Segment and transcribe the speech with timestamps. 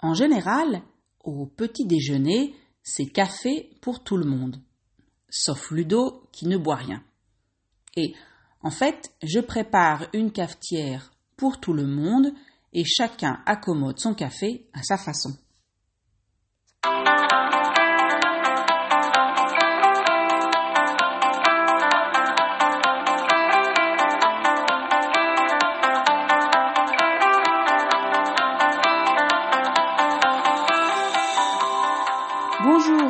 [0.00, 0.82] En général,
[1.24, 4.62] au petit déjeuner, c'est café pour tout le monde,
[5.28, 7.02] sauf Ludo qui ne boit rien.
[7.96, 8.14] Et
[8.62, 12.32] en fait, je prépare une cafetière pour tout le monde
[12.72, 15.30] et chacun accommode son café à sa façon.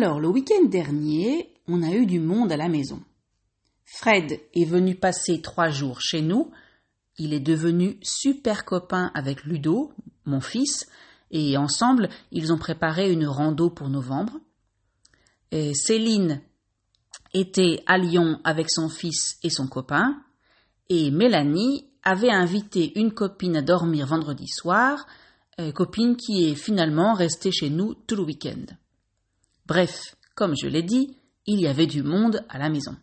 [0.00, 3.02] Alors, le week-end dernier, on a eu du monde à la maison.
[3.84, 6.52] Fred est venu passer trois jours chez nous.
[7.18, 9.92] Il est devenu super copain avec Ludo,
[10.24, 10.86] mon fils,
[11.32, 14.38] et ensemble, ils ont préparé une rando pour novembre.
[15.50, 16.42] Céline
[17.34, 20.22] était à Lyon avec son fils et son copain,
[20.88, 25.08] et Mélanie avait invité une copine à dormir vendredi soir,
[25.58, 28.76] euh, copine qui est finalement restée chez nous tout le week-end.
[29.68, 32.96] Bref, comme je l'ai dit, il y avait du monde à la maison.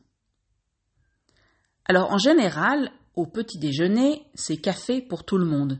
[1.86, 5.80] Alors en général, au petit déjeuner, c'est café pour tout le monde.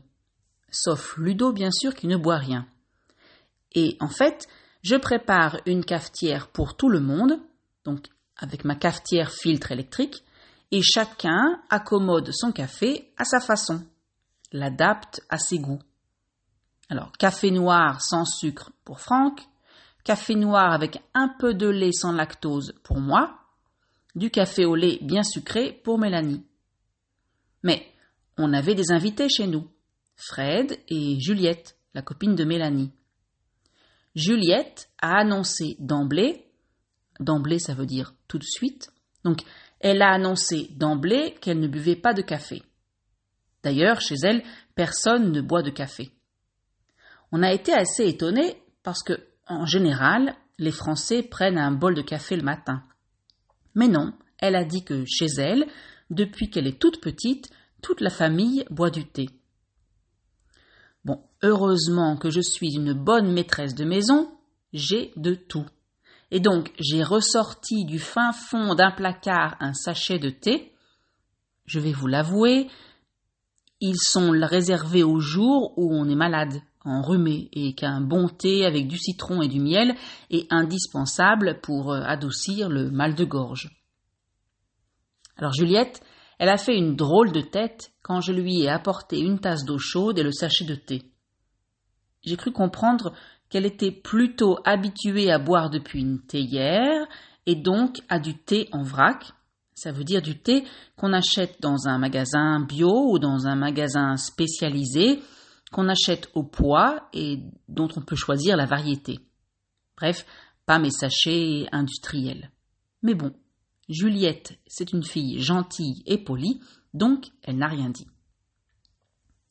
[0.70, 2.68] Sauf Ludo, bien sûr, qui ne boit rien.
[3.74, 4.46] Et en fait,
[4.82, 7.40] je prépare une cafetière pour tout le monde,
[7.84, 10.22] donc avec ma cafetière filtre électrique,
[10.70, 13.84] et chacun accommode son café à sa façon,
[14.52, 15.82] l'adapte à ses goûts.
[16.88, 19.40] Alors, café noir sans sucre pour Franck,
[20.06, 23.40] café noir avec un peu de lait sans lactose pour moi,
[24.14, 26.46] du café au lait bien sucré pour Mélanie.
[27.64, 27.84] Mais
[28.38, 29.68] on avait des invités chez nous,
[30.14, 32.92] Fred et Juliette, la copine de Mélanie.
[34.14, 36.46] Juliette a annoncé d'emblée,
[37.18, 38.92] d'emblée ça veut dire tout de suite,
[39.24, 39.40] donc
[39.80, 42.62] elle a annoncé d'emblée qu'elle ne buvait pas de café.
[43.64, 44.44] D'ailleurs, chez elle,
[44.76, 46.12] personne ne boit de café.
[47.32, 52.02] On a été assez étonnés parce que en général, les Français prennent un bol de
[52.02, 52.82] café le matin.
[53.74, 55.66] Mais non, elle a dit que chez elle,
[56.10, 57.50] depuis qu'elle est toute petite,
[57.82, 59.28] toute la famille boit du thé.
[61.04, 64.32] Bon, heureusement que je suis une bonne maîtresse de maison,
[64.72, 65.66] j'ai de tout.
[66.30, 70.72] Et donc j'ai ressorti du fin fond d'un placard un sachet de thé.
[71.66, 72.68] Je vais vous l'avouer,
[73.80, 78.88] ils sont réservés au jour où on est malade, enrhumé et qu'un bon thé avec
[78.88, 79.94] du citron et du miel
[80.30, 83.70] est indispensable pour euh, adoucir le mal de gorge.
[85.36, 86.00] Alors Juliette,
[86.38, 89.78] elle a fait une drôle de tête quand je lui ai apporté une tasse d'eau
[89.78, 91.02] chaude et le sachet de thé.
[92.24, 93.12] J'ai cru comprendre
[93.48, 97.06] qu'elle était plutôt habituée à boire depuis une théière
[97.46, 99.32] et donc à du thé en vrac.
[99.74, 100.64] Ça veut dire du thé
[100.96, 105.20] qu'on achète dans un magasin bio ou dans un magasin spécialisé
[105.72, 109.20] qu'on achète au poids et dont on peut choisir la variété.
[109.96, 110.26] Bref,
[110.64, 112.50] pas mes sachets industriels.
[113.02, 113.32] Mais bon,
[113.88, 116.60] Juliette, c'est une fille gentille et polie,
[116.94, 118.06] donc elle n'a rien dit.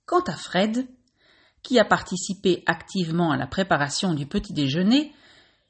[0.05, 0.87] Quant à Fred,
[1.63, 5.13] qui a participé activement à la préparation du petit déjeuner,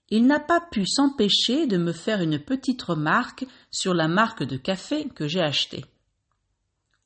[0.10, 4.58] il n'a pas pu s'empêcher de me faire une petite remarque sur la marque de
[4.58, 5.86] café que j'ai acheté.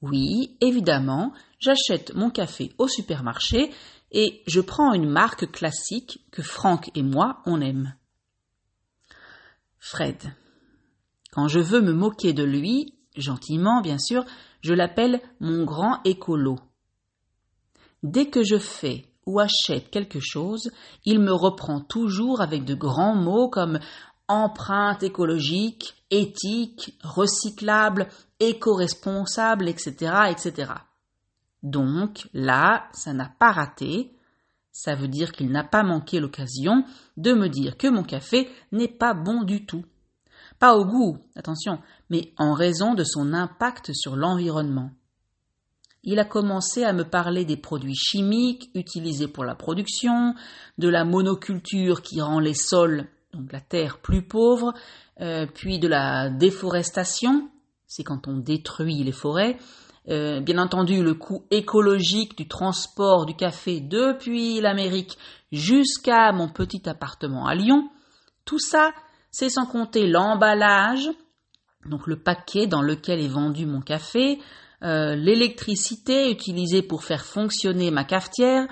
[0.02, 3.72] Oui, évidemment, j'achète mon café au supermarché
[4.12, 7.96] et je prends une marque classique que Franck et moi on aime.
[9.78, 10.18] Fred.
[11.32, 14.26] Quand je veux me moquer de lui, gentiment bien sûr,
[14.62, 16.60] je l'appelle mon grand écolo.
[18.04, 20.72] Dès que je fais ou achète quelque chose,
[21.06, 23.80] il me reprend toujours avec de grands mots comme
[24.28, 28.08] empreinte écologique, éthique, recyclable,
[28.40, 30.72] éco-responsable, etc., etc.
[31.64, 34.16] Donc là, ça n'a pas raté.
[34.72, 36.84] Ça veut dire qu'il n'a pas manqué l'occasion
[37.18, 39.84] de me dire que mon café n'est pas bon du tout.
[40.58, 41.80] Pas au goût, attention,
[42.10, 44.92] mais en raison de son impact sur l'environnement.
[46.04, 50.34] Il a commencé à me parler des produits chimiques utilisés pour la production,
[50.78, 54.74] de la monoculture qui rend les sols, donc la terre, plus pauvre,
[55.22, 57.50] euh, puis de la déforestation,
[57.88, 59.58] c'est quand on détruit les forêts,
[60.10, 65.18] euh, bien entendu le coût écologique du transport du café depuis l'Amérique
[65.52, 67.90] jusqu'à mon petit appartement à Lyon,
[68.46, 68.92] tout ça,
[69.30, 71.10] c'est sans compter l'emballage,
[71.86, 74.40] donc le paquet dans lequel est vendu mon café,
[74.82, 78.68] euh, l'électricité utilisée pour faire fonctionner ma cafetière,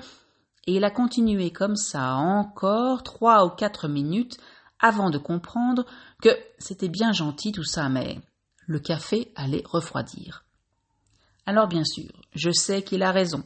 [0.68, 4.36] et il a continué comme ça encore trois ou quatre minutes
[4.78, 5.86] avant de comprendre
[6.20, 6.28] que
[6.58, 8.20] c'était bien gentil tout ça, mais
[8.66, 10.44] le café allait refroidir.
[11.46, 13.44] Alors bien sûr, je sais qu'il a raison.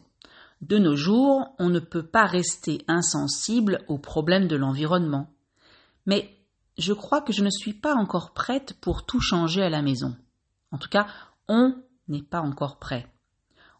[0.62, 5.30] De nos jours, on ne peut pas rester insensible aux problèmes de l'environnement.
[6.06, 6.28] Mais
[6.76, 10.16] je crois que je ne suis pas encore prête pour tout changer à la maison.
[10.72, 11.06] En tout cas,
[11.46, 11.76] on
[12.08, 13.06] n'est pas encore prêt.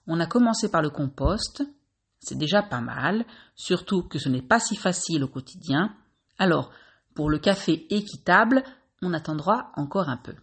[0.06, 1.64] On a commencé par le compost,
[2.22, 3.26] c'est déjà pas mal,
[3.56, 5.94] surtout que ce n'est pas si facile au quotidien.
[6.38, 6.70] Alors,
[7.14, 8.62] pour le café équitable,
[9.02, 10.34] on attendra encore un peu.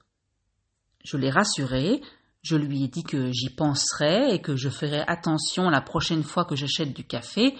[1.05, 2.01] Je l'ai rassuré,
[2.41, 6.43] je lui ai dit que j'y penserai et que je ferai attention la prochaine fois
[6.43, 7.55] que j'achète du café,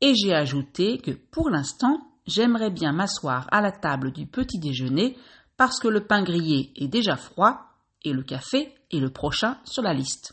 [0.00, 5.18] et j'ai ajouté que pour l'instant, j'aimerais bien m'asseoir à la table du petit déjeuner
[5.58, 7.66] parce que le pain grillé est déjà froid
[8.02, 10.32] et le café est le prochain sur la liste.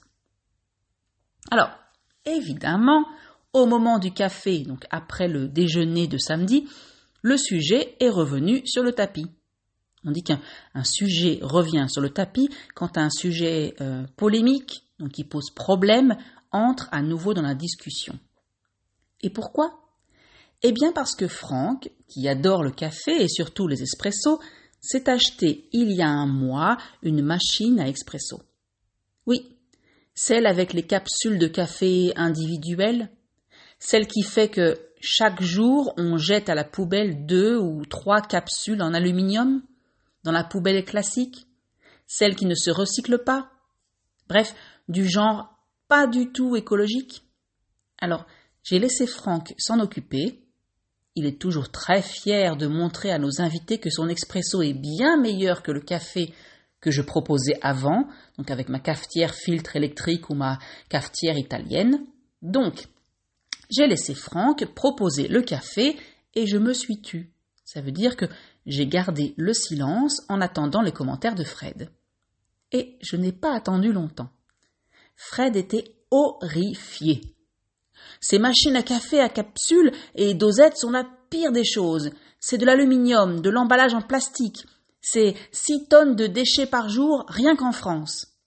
[1.51, 1.69] Alors,
[2.27, 3.05] évidemment,
[3.53, 6.67] au moment du café, donc après le déjeuner de samedi,
[7.21, 9.27] le sujet est revenu sur le tapis.
[10.03, 10.39] On dit qu'un
[10.83, 16.15] sujet revient sur le tapis quand un sujet euh, polémique, donc qui pose problème,
[16.51, 18.17] entre à nouveau dans la discussion.
[19.21, 19.79] Et pourquoi?
[20.63, 24.39] Eh bien parce que Franck, qui adore le café et surtout les espressos,
[24.79, 28.41] s'est acheté il y a un mois une machine à expresso.
[29.25, 29.56] Oui,
[30.17, 33.11] celle avec les capsules de café individuelles,
[33.77, 38.81] celle qui fait que chaque jour on jette à la poubelle deux ou trois capsules
[38.81, 39.61] en aluminium,
[40.23, 41.45] dans la poubelle classique,
[42.07, 43.51] celle qui ne se recycle pas,
[44.27, 44.55] bref,
[44.89, 45.55] du genre
[45.87, 47.23] pas du tout écologique.
[47.99, 48.25] Alors,
[48.63, 50.43] j'ai laissé Franck s'en occuper.
[51.13, 55.15] Il est toujours très fier de montrer à nos invités que son expresso est bien
[55.17, 56.33] meilleur que le café
[56.81, 58.07] que je proposais avant,
[58.37, 60.59] donc avec ma cafetière filtre électrique ou ma
[60.89, 62.05] cafetière italienne.
[62.41, 62.87] Donc,
[63.69, 65.97] j'ai laissé Franck proposer le café
[66.35, 67.31] et je me suis tue.
[67.65, 68.25] Ça veut dire que
[68.65, 71.89] j'ai gardé le silence en attendant les commentaires de Fred.
[72.71, 74.29] Et je n'ai pas attendu longtemps.
[75.15, 77.21] Fred était horrifié.
[78.21, 82.11] Ces machines à café à capsules et dosettes sont la pire des choses.
[82.39, 84.65] C'est de l'aluminium, de l'emballage en plastique.
[85.09, 88.37] C'est six tonnes de déchets par jour rien qu'en France.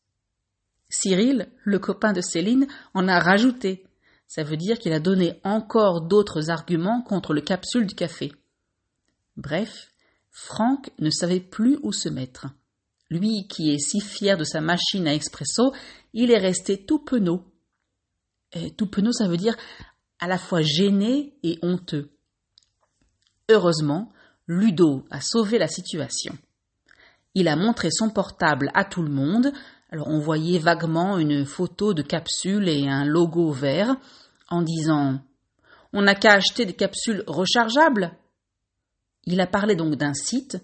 [0.90, 3.86] Cyril, le copain de Céline, en a rajouté.
[4.26, 8.32] Ça veut dire qu'il a donné encore d'autres arguments contre le capsule du café.
[9.36, 9.92] Bref,
[10.30, 12.48] Franck ne savait plus où se mettre.
[13.08, 15.72] Lui qui est si fier de sa machine à expresso,
[16.12, 17.42] il est resté tout penaud.
[18.76, 19.56] Tout penaud, ça veut dire
[20.18, 22.10] à la fois gêné et honteux.
[23.48, 24.12] Heureusement,
[24.46, 26.36] Ludo a sauvé la situation.
[27.34, 29.52] Il a montré son portable à tout le monde.
[29.90, 33.96] Alors on voyait vaguement une photo de capsule et un logo vert
[34.48, 35.20] en disant
[35.92, 38.12] On n'a qu'à acheter des capsules rechargeables.
[39.24, 40.58] Il a parlé donc d'un site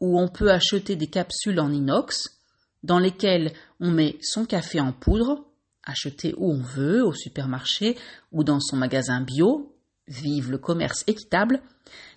[0.00, 2.38] où on peut acheter des capsules en inox
[2.82, 5.44] dans lesquelles on met son café en poudre,
[5.84, 7.96] acheté où on veut, au supermarché
[8.32, 9.74] ou dans son magasin bio.
[10.06, 11.60] Vive le commerce équitable.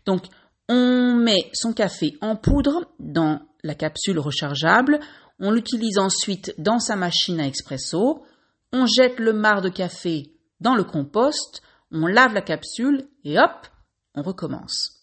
[0.05, 0.23] Donc,
[0.69, 4.99] on met son café en poudre dans la capsule rechargeable,
[5.39, 8.23] on l'utilise ensuite dans sa machine à expresso,
[8.71, 13.67] on jette le marc de café dans le compost, on lave la capsule et hop,
[14.15, 15.01] on recommence.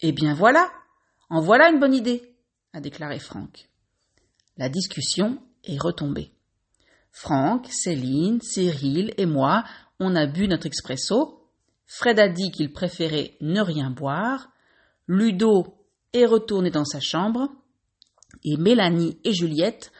[0.00, 0.70] Eh bien voilà,
[1.28, 2.34] en voilà une bonne idée,
[2.72, 3.68] a déclaré Franck.
[4.56, 6.32] La discussion est retombée.
[7.10, 9.64] Franck, Céline, Cyril et moi,
[9.98, 11.48] on a bu notre expresso.
[11.86, 14.48] Fred a dit qu'il préférait ne rien boire.
[15.06, 15.74] Ludo
[16.12, 17.50] est retourné dans sa chambre.
[18.44, 19.92] Et Mélanie et Juliette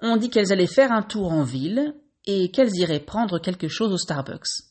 [0.00, 1.94] ont dit qu'elles allaient faire un tour en ville
[2.26, 4.64] et qu'elles iraient prendre quelque chose au Starbucks.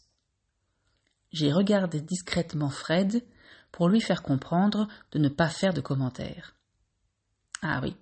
[1.31, 3.23] J'ai regardé discrètement Fred
[3.71, 6.55] pour lui faire comprendre de ne pas faire de commentaires.
[7.61, 7.95] Ah oui,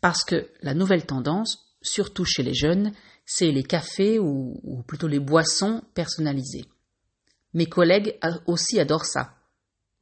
[0.00, 2.92] parce que la nouvelle tendance, surtout chez les jeunes,
[3.26, 6.66] c'est les cafés ou, plutôt les boissons personnalisées.
[7.52, 9.34] Mes collègues aussi adorent ça.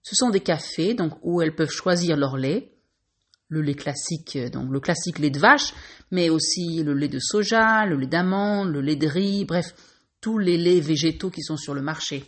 [0.02, 2.75] Ce sont des cafés donc où elles peuvent choisir leur lait,
[3.48, 5.72] le lait classique, donc le classique lait de vache,
[6.10, 9.74] mais aussi le lait de soja, le lait d'amande, le lait de riz, bref,
[10.20, 12.24] tous les laits végétaux qui sont sur le marché.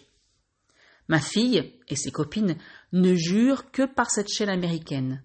[1.08, 2.56] Ma fille et ses copines
[2.92, 5.22] ne jurent que par cette chaîne américaine.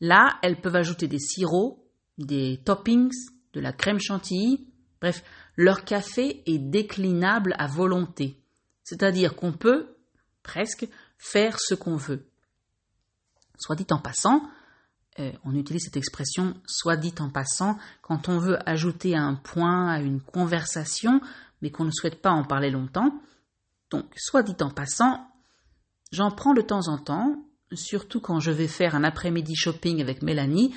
[0.00, 1.78] Là, elles peuvent ajouter des sirops,
[2.18, 3.12] des toppings,
[3.52, 4.66] de la crème chantilly,
[5.04, 5.22] Bref,
[5.56, 8.42] leur café est déclinable à volonté,
[8.84, 9.98] c'est-à-dire qu'on peut,
[10.42, 10.88] presque,
[11.18, 12.26] faire ce qu'on veut.
[13.58, 14.48] Soit dit en passant, euh,
[15.18, 20.00] on utilise cette expression soit dit en passant quand on veut ajouter un point à
[20.00, 21.20] une conversation,
[21.62, 23.20] mais qu'on ne souhaite pas en parler longtemps.
[23.90, 25.26] Donc, soit dit en passant,
[26.10, 30.22] j'en prends de temps en temps, surtout quand je vais faire un après-midi shopping avec
[30.22, 30.74] Mélanie,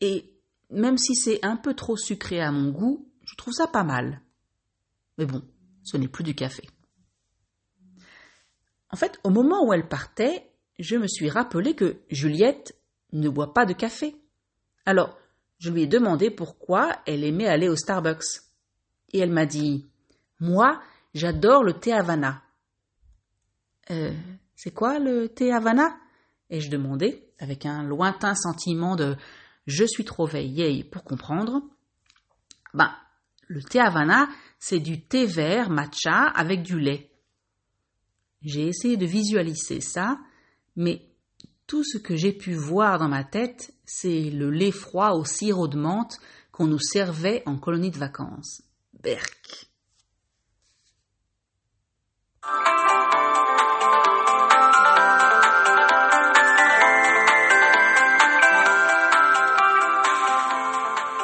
[0.00, 0.32] et
[0.70, 4.20] même si c'est un peu trop sucré à mon goût, je trouve ça pas mal.
[5.18, 5.42] Mais bon,
[5.82, 6.68] ce n'est plus du café.
[8.90, 12.76] En fait, au moment où elle partait, je me suis rappelé que Juliette
[13.20, 14.16] ne boit pas de café.
[14.84, 15.16] Alors,
[15.58, 18.42] je lui ai demandé pourquoi elle aimait aller au Starbucks.
[19.12, 19.88] Et elle m'a dit
[20.40, 20.80] Moi,
[21.14, 22.42] j'adore le thé Havana.
[23.90, 24.12] Euh,
[24.54, 25.96] c'est quoi le thé Havana?
[26.50, 29.16] Ai-je demandé, avec un lointain sentiment de
[29.66, 31.62] je suis trop vieille pour comprendre.
[32.74, 32.94] Ben,
[33.48, 37.10] le thé Havana, c'est du thé vert matcha avec du lait.
[38.42, 40.18] J'ai essayé de visualiser ça,
[40.76, 41.05] mais
[41.66, 45.68] tout ce que j'ai pu voir dans ma tête, c'est le lait froid au sirop
[45.68, 46.18] de menthe
[46.52, 48.62] qu'on nous servait en colonie de vacances.
[49.02, 49.68] Berk.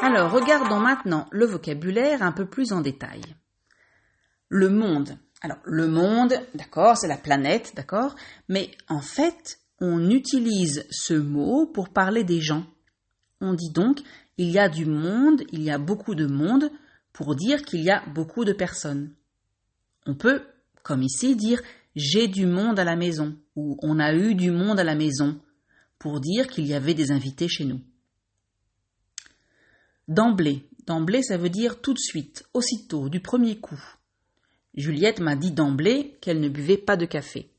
[0.03, 3.23] Alors, regardons maintenant le vocabulaire un peu plus en détail.
[4.49, 5.17] Le monde.
[5.41, 8.15] Alors, le monde, d'accord, c'est la planète, d'accord,
[8.49, 12.65] mais en fait, on utilise ce mot pour parler des gens.
[13.41, 14.01] On dit donc
[14.39, 16.71] il y a du monde, il y a beaucoup de monde,
[17.13, 19.13] pour dire qu'il y a beaucoup de personnes.
[20.07, 20.43] On peut,
[20.83, 21.61] comme ici, dire
[21.97, 25.39] j'ai du monde à la maison ou on a eu du monde à la maison
[25.99, 27.81] pour dire qu'il y avait des invités chez nous.
[30.09, 30.65] D'emblée.
[30.87, 33.81] D'emblée, ça veut dire tout de suite, aussitôt, du premier coup.
[34.75, 37.52] Juliette m'a dit d'emblée qu'elle ne buvait pas de café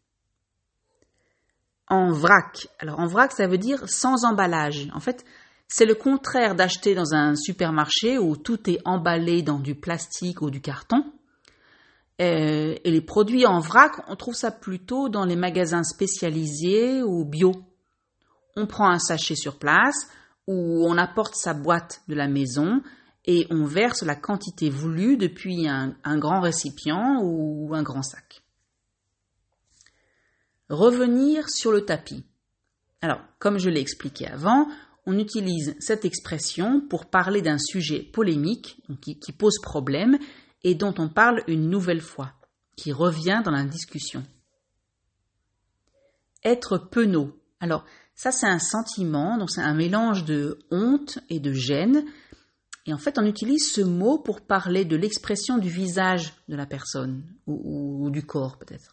[1.93, 2.67] en vrac.
[2.79, 4.89] Alors en vrac, ça veut dire sans emballage.
[4.93, 5.23] En fait,
[5.67, 10.49] c'est le contraire d'acheter dans un supermarché où tout est emballé dans du plastique ou
[10.49, 11.03] du carton.
[12.21, 17.25] Euh, et les produits en vrac, on trouve ça plutôt dans les magasins spécialisés ou
[17.25, 17.53] bio.
[18.55, 20.07] On prend un sachet sur place
[20.47, 22.81] ou on apporte sa boîte de la maison
[23.25, 28.42] et on verse la quantité voulue depuis un grand récipient ou un grand sac.
[30.73, 32.23] Revenir sur le tapis.
[32.99, 34.67] Alors, comme je l'ai expliqué avant,
[35.05, 40.17] on utilise cette expression pour parler d'un sujet polémique qui, pose problème
[40.63, 42.33] et dont on parle une nouvelle fois,
[42.75, 44.23] qui revient dans la discussion.
[46.43, 47.39] Être penaud.
[47.59, 52.03] Alors, ça c'est un sentiment, donc c'est un mélange de honte et de gêne.
[52.87, 56.65] Et en fait, on utilise ce mot pour parler de l'expression du visage de la
[56.65, 58.92] personne, ou du corps peut-être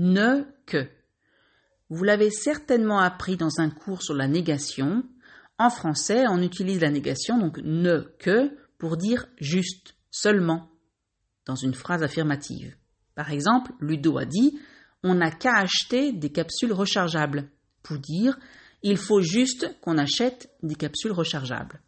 [0.00, 0.88] ne que.
[1.90, 5.04] Vous l'avez certainement appris dans un cours sur la négation.
[5.58, 10.70] En français, on utilise la négation, donc ne que, pour dire juste, seulement,
[11.44, 12.74] dans une phrase affirmative.
[13.14, 14.58] Par exemple, Ludo a dit
[15.04, 17.50] On n'a qu'à acheter des capsules rechargeables,
[17.82, 18.38] pour dire
[18.82, 21.82] Il faut juste qu'on achète des capsules rechargeables.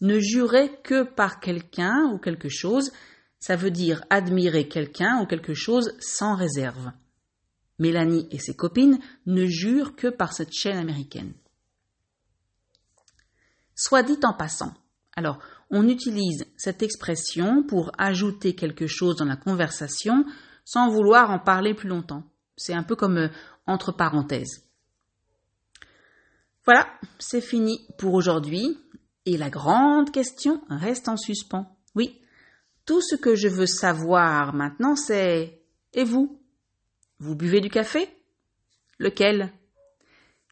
[0.00, 2.90] Ne jurer que par quelqu'un ou quelque chose,
[3.38, 6.90] ça veut dire admirer quelqu'un ou quelque chose sans réserve.
[7.78, 11.34] Mélanie et ses copines ne jurent que par cette chaîne américaine.
[13.74, 14.72] Soit dit en passant.
[15.14, 15.38] Alors,
[15.70, 20.24] on utilise cette expression pour ajouter quelque chose dans la conversation
[20.64, 22.24] sans vouloir en parler plus longtemps.
[22.56, 23.28] C'est un peu comme euh,
[23.66, 24.64] entre parenthèses.
[26.64, 26.86] Voilà,
[27.18, 28.78] c'est fini pour aujourd'hui.
[29.24, 31.76] Et la grande question reste en suspens.
[31.94, 32.20] Oui,
[32.86, 35.60] tout ce que je veux savoir maintenant, c'est
[35.92, 36.40] Et vous?
[37.18, 38.08] Vous buvez du café?
[38.98, 39.52] Lequel?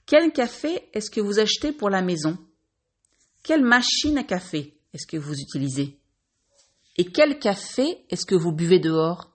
[0.06, 2.36] Quel café est-ce que vous achetez pour la maison?
[3.42, 5.98] Quelle machine à café est-ce que vous utilisez?
[6.96, 9.30] Et quel café est-ce que vous buvez dehors?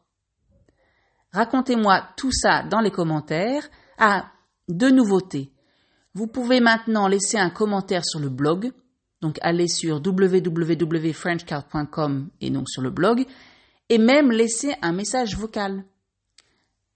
[1.32, 3.70] Racontez-moi tout ça dans les commentaires.
[3.98, 4.32] Ah,
[4.68, 5.52] deux nouveautés.
[6.14, 8.72] Vous pouvez maintenant laisser un commentaire sur le blog
[9.22, 13.26] donc allez sur www.frenchcard.com et donc sur le blog,
[13.90, 15.84] et même laisser un message vocal.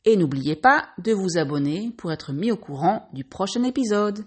[0.06, 4.26] Et n'oubliez pas de vous abonner pour être mis au courant du prochain épisode.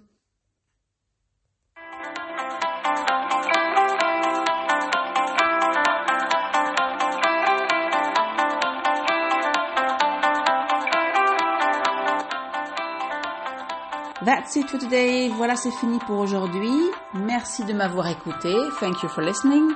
[14.27, 15.31] That's it for today.
[15.31, 16.91] Voilà, c'est fini pour aujourd'hui.
[17.15, 18.55] Merci de m'avoir écouté.
[18.81, 19.73] Thank you for listening.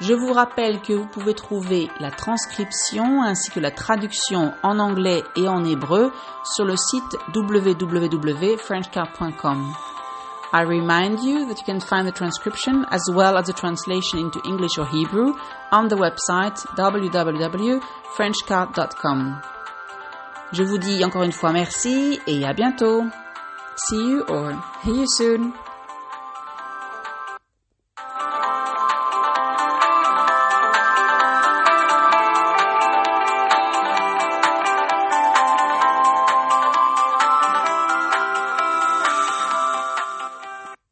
[0.00, 5.22] Je vous rappelle que vous pouvez trouver la transcription ainsi que la traduction en anglais
[5.36, 6.10] et en hébreu
[6.56, 9.74] sur le site www.frenchcard.com.
[10.54, 14.38] I remind you that you can find the transcription as well as the translation into
[14.44, 15.34] English or Hebrew
[15.70, 19.40] on the website www.frenchcard.com.
[20.52, 23.04] Je vous dis encore une fois merci et à bientôt.
[23.76, 25.54] See you or hear you soon.